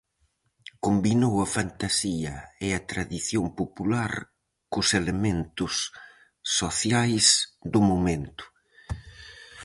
Combinou 0.85 1.33
a 1.45 1.47
fantasía 1.57 2.33
e 2.65 2.67
a 2.79 2.81
tradición 2.91 3.45
popular 3.59 4.11
cos 4.73 4.87
elementos 5.01 5.73
sociais 6.59 7.25
do 7.73 7.81
momento. 7.89 8.43